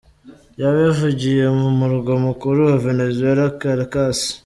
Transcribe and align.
Yabivugiye 0.61 1.45
mu 1.57 1.69
murwa 1.77 2.13
mukuru 2.25 2.59
wa 2.69 2.75
Venezuela, 2.85 3.43
Caracas. 3.59 4.19